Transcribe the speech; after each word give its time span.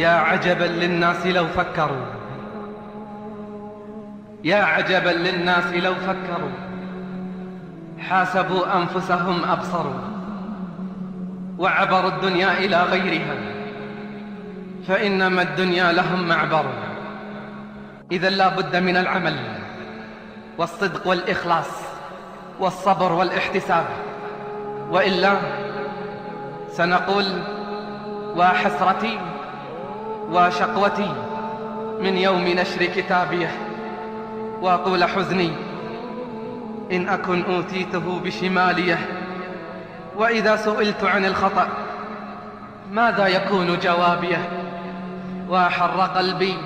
يا 0.00 0.08
عجبا 0.08 0.64
للناس 0.64 1.26
لو 1.26 1.46
فكروا. 1.46 2.06
يا 4.44 4.56
عجبا 4.56 5.10
للناس 5.10 5.64
لو 5.64 5.94
فكروا. 5.94 6.50
حاسبوا 7.98 8.76
أنفسهم 8.76 9.44
أبصروا. 9.44 10.00
وعبروا 11.58 12.10
الدنيا 12.10 12.58
إلى 12.58 12.82
غيرها. 12.82 13.34
فإنما 14.88 15.42
الدنيا 15.42 15.92
لهم 15.92 16.28
معبر. 16.28 16.64
إذا 18.12 18.30
لا 18.30 18.48
بد 18.48 18.76
من 18.76 18.96
العمل. 18.96 19.36
والصدق 20.58 21.06
والإخلاص. 21.06 21.70
والصبر 22.60 23.12
والإحتساب. 23.12 23.84
وإلا 24.90 25.32
سنقول 26.70 27.24
وحسرتي 28.36 29.18
وشقوتي 30.30 31.12
من 32.00 32.16
يوم 32.16 32.48
نشر 32.48 32.84
كتابيه 32.84 33.50
وطول 34.62 35.04
حزني 35.04 35.52
إن 36.92 37.08
أكن 37.08 37.42
أوتيته 37.42 38.20
بشماليه 38.24 38.98
وإذا 40.16 40.56
سئلت 40.56 41.04
عن 41.04 41.24
الخطأ 41.24 41.68
ماذا 42.92 43.26
يكون 43.26 43.78
جوابيه 43.78 44.48
وأحر 45.48 46.00
قلبي 46.00 46.56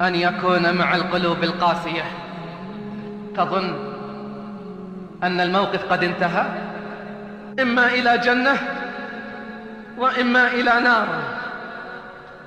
أن 0.00 0.14
يكون 0.14 0.74
مع 0.74 0.94
القلوب 0.94 1.44
القاسية. 1.44 2.04
تظن 3.36 3.74
أن 5.22 5.40
الموقف 5.40 5.92
قد 5.92 6.04
انتهى؟ 6.04 6.46
إما 7.60 7.86
إلى 7.86 8.18
جنة 8.18 8.56
وإما 9.98 10.46
إلى 10.48 10.80
نار. 10.80 11.06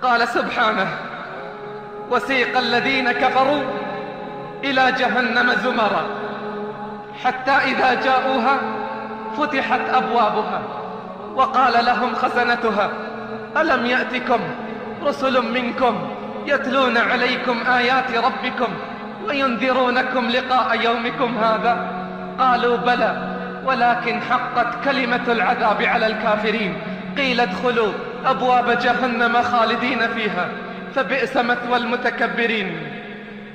قال 0.01 0.27
سبحانه 0.27 0.87
وسيق 2.09 2.57
الذين 2.57 3.11
كفروا 3.11 3.63
إلى 4.63 4.91
جهنم 4.91 5.51
زمرا 5.63 6.03
حتى 7.23 7.51
إذا 7.51 7.93
جاءوها 7.93 8.57
فتحت 9.37 9.81
أبوابها 9.93 10.61
وقال 11.35 11.85
لهم 11.85 12.15
خزنتها 12.15 12.89
ألم 13.57 13.85
يأتكم 13.85 14.39
رسل 15.03 15.53
منكم 15.53 16.07
يتلون 16.45 16.97
عليكم 16.97 17.57
آيات 17.67 18.11
ربكم 18.11 18.73
وينذرونكم 19.27 20.29
لقاء 20.29 20.81
يومكم 20.81 21.37
هذا؟ 21.37 21.87
قالوا 22.39 22.77
بلى 22.77 23.37
ولكن 23.65 24.21
حقت 24.21 24.83
كلمة 24.85 25.23
العذاب 25.27 25.81
على 25.81 26.07
الكافرين 26.07 26.77
قيل 27.17 27.39
ادخلوا 27.39 27.93
أبواب 28.25 28.79
جهنم 28.79 29.41
خالدين 29.41 30.07
فيها 30.07 30.49
فبئس 30.95 31.37
مثوى 31.37 31.77
المتكبرين. 31.77 32.87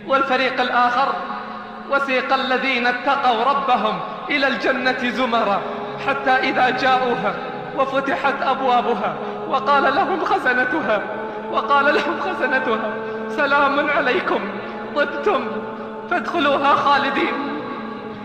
والفريق 0.06 0.60
الآخر 0.60 1.08
وسيق 1.90 2.34
الذين 2.34 2.86
اتقوا 2.86 3.44
ربهم 3.44 4.00
إلى 4.30 4.46
الجنة 4.46 5.10
زمرا 5.10 5.60
حتى 6.06 6.30
إذا 6.30 6.70
جاءوها 6.70 7.34
وفتحت 7.78 8.42
أبوابها 8.42 9.14
وقال 9.48 9.94
لهم 9.94 10.24
خزنتها 10.24 11.02
وقال 11.52 11.84
لهم 11.94 12.20
خزنتها 12.20 12.90
سلام 13.30 13.90
عليكم 13.90 14.40
طبتم 14.96 15.46
فادخلوها 16.10 16.74
خالدين. 16.74 17.34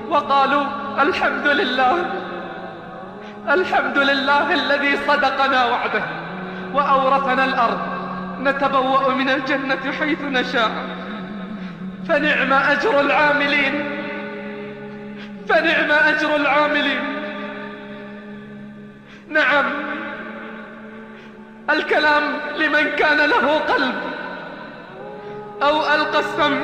وقالوا 0.09 0.63
الحمد 0.99 1.47
لله 1.47 2.05
الحمد 3.49 3.97
لله 3.97 4.53
الذي 4.53 4.97
صدقنا 5.07 5.65
وعده. 5.65 6.03
وأورثنا 6.73 7.45
الأرض. 7.45 7.79
نتبوأ 8.39 9.13
من 9.13 9.29
الجنة 9.29 9.91
حيث 9.99 10.21
نشاء. 10.21 10.71
فنعم 12.07 12.53
أجر 12.53 12.99
العاملين. 12.99 14.01
فنعم 15.49 15.91
أجر 15.91 16.35
العاملين. 16.35 17.01
نعم. 19.29 19.65
الكلام 21.69 22.23
لمن 22.57 22.89
كان 22.89 23.17
له 23.17 23.57
قلب 23.57 23.95
أو 25.63 25.81
ألقى 25.81 26.19
السمع 26.19 26.61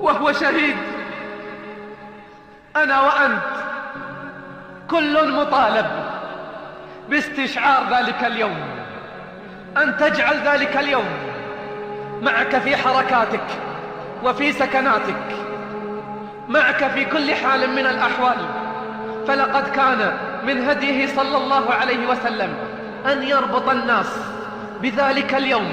وهو 0.00 0.32
شهيد. 0.32 0.76
أنا 2.76 3.00
وأنت 3.00 3.42
كل 4.90 5.32
مطالب. 5.32 6.09
باستشعار 7.10 7.94
ذلك 7.94 8.24
اليوم. 8.24 8.56
أن 9.76 9.96
تجعل 9.96 10.36
ذلك 10.44 10.76
اليوم 10.76 11.04
معك 12.22 12.58
في 12.58 12.76
حركاتك 12.76 13.44
وفي 14.24 14.52
سكناتك 14.52 15.24
معك 16.48 16.84
في 16.84 17.04
كل 17.04 17.34
حال 17.34 17.70
من 17.70 17.86
الأحوال. 17.86 18.36
فلقد 19.28 19.68
كان 19.68 20.12
من 20.46 20.68
هديه 20.68 21.06
صلى 21.06 21.36
الله 21.36 21.74
عليه 21.74 22.06
وسلم 22.06 22.54
أن 23.12 23.22
يربط 23.22 23.68
الناس 23.68 24.18
بذلك 24.82 25.34
اليوم 25.34 25.72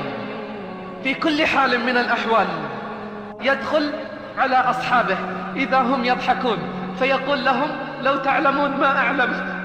في 1.03 1.13
كل 1.13 1.45
حال 1.45 1.79
من 1.79 1.97
الأحوال. 1.97 2.47
يدخل 3.41 3.91
على 4.37 4.55
أصحابه 4.55 5.17
إذا 5.55 5.77
هم 5.77 6.05
يضحكون 6.05 6.57
فيقول 6.99 7.45
لهم 7.45 7.69
لو 8.03 8.15
تعلمون 8.15 8.71
ما 8.71 8.97
أعلم 8.97 9.56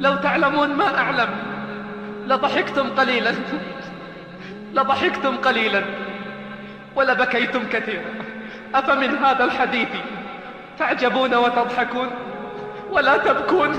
لو 0.00 0.16
تعلمون 0.16 0.68
ما 0.74 0.98
أعلم 0.98 1.28
لضحكتم 2.26 2.90
قليلا. 2.90 3.34
لضحكتم 4.74 5.36
قليلا. 5.36 5.82
ولبكيتم 6.96 7.60
كثيرا. 7.72 8.04
أفمن 8.74 9.18
هذا 9.18 9.44
الحديث 9.44 9.88
تعجبون 10.78 11.34
وتضحكون؟ 11.34 12.10
ولا 12.90 13.16
تبكون؟ 13.16 13.70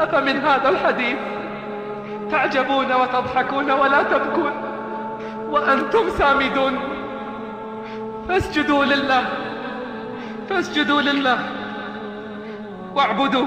أفمن 0.00 0.36
هذا 0.36 0.68
الحديث 0.68 1.16
تعجبون 2.30 2.92
وتضحكون؟ 2.92 3.70
ولا 3.70 4.02
تبكون؟ 4.02 4.52
وأنتم 5.50 6.10
سامدون. 6.10 6.78
فاسجدوا 8.28 8.84
لله. 8.84 9.24
فاسجدوا 10.48 11.00
لله. 11.00 11.38
واعبدوا 12.94 13.46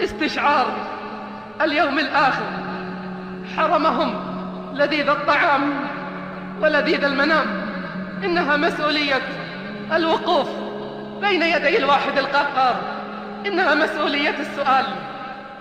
استشعار 0.00 0.66
اليوم 1.62 1.98
الآخر. 1.98 2.46
حرمهم 3.56 4.14
لذيذ 4.74 5.08
الطعام 5.08 5.74
ولذيذ 6.60 7.04
المنام. 7.04 7.46
إنها 8.24 8.56
مسؤولية 8.56 9.22
الوقوف 9.92 10.48
بين 11.20 11.42
يدي 11.42 11.78
الواحد 11.78 12.18
القهار 12.18 12.76
إنها 13.46 13.74
مسؤولية 13.74 14.34
السؤال. 14.40 14.86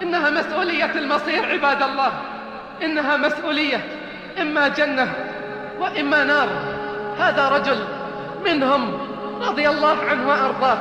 إنها 0.02 0.30
مسؤولية 0.30 0.92
المصير 0.96 1.46
عباد 1.52 1.84
الله. 1.84 2.12
إنها 2.84 3.18
مسؤولية 3.18 3.86
إما 4.42 4.68
جنة 4.68 5.14
وإما 5.80 6.24
نار. 6.24 6.48
هذا 7.20 7.50
رجل 7.50 7.78
منهم 8.46 8.98
رضي 9.42 9.70
الله 9.70 9.98
عنه 10.10 10.28
وأرضاه 10.28 10.78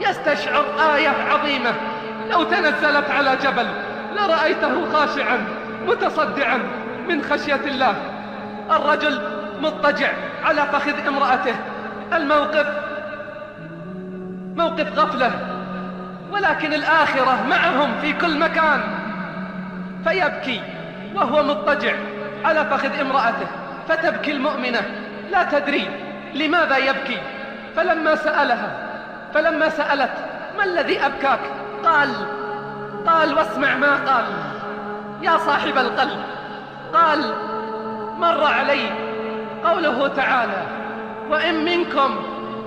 يستشعر 0.00 0.64
آية 0.96 1.08
عظيمة. 1.08 1.72
لو 2.30 2.42
تنزلت 2.42 3.10
على 3.10 3.36
جبل 3.36 3.66
لرأيته 4.16 4.92
خاشعا 4.92 5.46
متصدعا 5.86 6.58
من 7.08 7.22
خشية 7.22 7.60
الله. 7.66 7.94
الرجل 8.70 9.20
مضطجع 9.60 10.08
على 10.44 10.62
فخذ 10.62 11.06
امرأته. 11.06 11.54
الموقف 12.12 12.66
موقف 14.56 14.98
غفلة. 14.98 15.30
ولكن 16.32 16.74
الآخرة 16.74 17.46
معهم 17.50 18.00
في 18.00 18.12
كل 18.12 18.38
مكان. 18.38 18.80
فيبكي 20.04 20.60
وهو 21.14 21.42
مضطجع 21.42 21.92
على 22.44 22.64
فخذ 22.64 23.00
امرأته. 23.00 23.46
فتبكي 23.88 24.32
المؤمنة. 24.32 24.82
لا 25.30 25.44
تدري 25.44 25.88
لماذا 26.34 26.76
يبكي. 26.76 27.18
فلما 27.76 28.14
سألها 28.14 28.70
فلما 29.34 29.68
سألت 29.68 30.10
ما 30.58 30.64
الذي 30.64 31.06
أبكاك؟ 31.06 31.40
قال 31.84 32.10
قال 33.06 33.34
واسمع 33.34 33.76
ما 33.76 33.96
قال. 33.96 34.24
يا 35.22 35.36
صاحب 35.38 35.78
القلب 35.78 36.20
قال 36.94 37.34
مر 38.18 38.44
علي 38.44 38.90
قوله 39.64 40.08
تعالى 40.08 40.62
وإن 41.30 41.64
منكم 41.64 42.16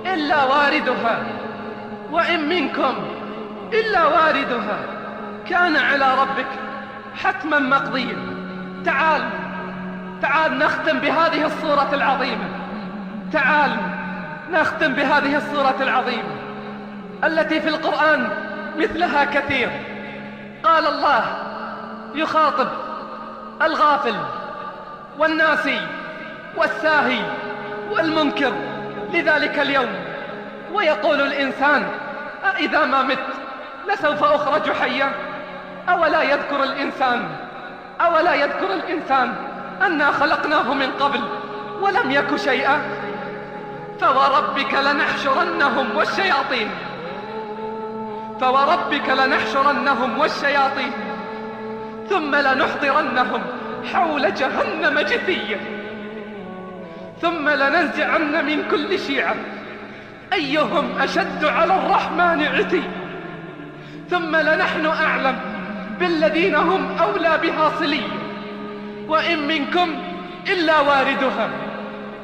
إلا 0.06 0.44
واردها 0.44 1.18
وإن 2.10 2.48
منكم 2.48 2.94
إلا 3.72 4.06
واردها 4.06 4.78
كان 5.48 5.76
على 5.76 6.20
ربك 6.20 6.48
حتما 7.22 7.58
مقضيا. 7.58 8.16
تعال 8.84 9.22
تعال 10.22 10.58
نختم 10.58 10.98
بهذه 10.98 11.46
الصورة 11.46 11.88
العظيمة. 11.92 12.48
تعال 13.32 13.70
نختم 14.50 14.92
بهذه 14.92 15.36
الصورة 15.36 15.76
العظيمة 15.80 16.38
التي 17.24 17.60
في 17.60 17.68
القرآن 17.68 18.28
مثلها 18.78 19.24
كثير. 19.24 19.70
قال 20.62 20.86
الله 20.86 21.24
يخاطب 22.14 22.68
الغافل 23.62 24.14
والناسي 25.18 25.80
والساهي 26.56 27.22
والمنكر 27.90 28.52
لذلك 29.12 29.58
اليوم. 29.58 29.88
ويقول 30.72 31.20
الإنسان 31.20 31.86
أإذا 32.44 32.84
ما 32.84 33.02
مت 33.02 33.18
لسوف 33.88 34.24
أخرج 34.24 34.72
حيا؟ 34.72 35.12
أولا 35.88 36.22
يذكر 36.22 36.62
الإنسان 36.62 37.28
أولا 38.00 38.34
يذكر 38.34 38.74
الإنسان 38.74 39.34
أنا 39.82 40.12
خلقناه 40.12 40.74
من 40.74 40.90
قبل 41.00 41.20
ولم 41.80 42.10
يك 42.10 42.36
شيئا؟ 42.36 42.82
فوربك 44.00 44.74
لنحشرنهم 44.74 45.96
والشياطين. 45.96 46.70
فوربك 48.40 49.08
لنحشرنهم 49.08 50.18
والشياطين 50.18 50.90
ثم 52.10 52.34
لنحضرنهم 52.34 53.42
حول 53.92 54.34
جهنم 54.34 55.00
جثية 55.00 55.60
ثم 57.22 57.48
لننزعن 57.48 58.46
من 58.46 58.64
كل 58.70 58.98
شيعة 58.98 59.34
أيهم 60.32 60.98
أشد 61.00 61.44
على 61.44 61.74
الرحمن 61.76 62.42
عتي 62.42 62.82
ثم 64.10 64.36
لنحن 64.36 64.86
أعلم 64.86 65.38
بالذين 66.00 66.54
هم 66.54 66.98
أولى 67.00 67.38
بها 67.42 67.72
صليا 67.78 68.08
وإن 69.08 69.48
منكم 69.48 69.94
إلا 70.48 70.80
واردها 70.80 71.50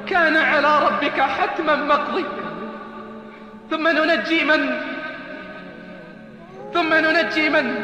كان 0.07 0.37
على 0.37 0.87
ربك 0.87 1.21
حتما 1.21 1.77
مقضي 1.77 2.25
ثم 3.71 3.89
ننجي 3.89 4.45
من 4.45 4.81
ثم 6.75 6.95
ننجي 6.95 7.49
من؟ 7.51 7.75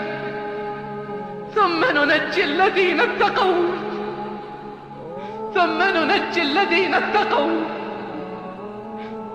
ثم 1.54 1.84
ننجي 1.84 2.44
الذين 2.44 3.00
اتقوا. 3.00 3.68
ثم 5.54 5.82
ننجي 5.82 6.42
الذين 6.42 6.94
اتقوا. 6.94 7.60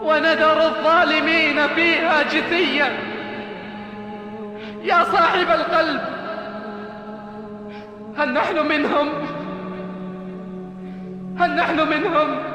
ونذر 0.01 0.67
الظالمين 0.67 1.67
فيها 1.67 2.23
جثيا. 2.23 2.89
يا 4.83 5.03
صاحب 5.03 5.49
القلب 5.49 6.01
هل 8.17 8.33
نحن 8.33 8.67
منهم؟ 8.67 9.09
هل 11.39 11.55
نحن 11.55 11.79
منهم؟ 11.89 12.54